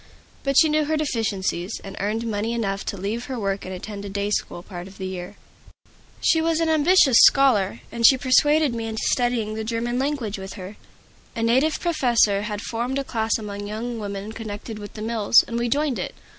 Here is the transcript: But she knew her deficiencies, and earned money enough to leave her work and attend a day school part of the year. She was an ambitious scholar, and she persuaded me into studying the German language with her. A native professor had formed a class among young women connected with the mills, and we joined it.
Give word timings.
But 0.41 0.57
she 0.57 0.67
knew 0.67 0.85
her 0.85 0.97
deficiencies, 0.97 1.79
and 1.83 1.95
earned 1.99 2.25
money 2.25 2.53
enough 2.53 2.83
to 2.85 2.97
leave 2.97 3.25
her 3.25 3.37
work 3.39 3.65
and 3.65 3.71
attend 3.71 4.03
a 4.03 4.09
day 4.09 4.31
school 4.31 4.63
part 4.63 4.87
of 4.87 4.97
the 4.97 5.05
year. 5.05 5.35
She 6.21 6.41
was 6.41 6.59
an 6.59 6.69
ambitious 6.69 7.17
scholar, 7.19 7.81
and 7.91 8.03
she 8.03 8.17
persuaded 8.17 8.73
me 8.73 8.87
into 8.87 9.03
studying 9.11 9.53
the 9.53 9.63
German 9.63 9.99
language 9.99 10.39
with 10.39 10.53
her. 10.53 10.75
A 11.35 11.43
native 11.43 11.79
professor 11.79 12.41
had 12.41 12.61
formed 12.63 12.97
a 12.97 13.03
class 13.03 13.37
among 13.37 13.67
young 13.67 13.99
women 13.99 14.31
connected 14.31 14.79
with 14.79 14.93
the 14.95 15.03
mills, 15.03 15.43
and 15.47 15.59
we 15.59 15.69
joined 15.69 15.99
it. 15.99 16.15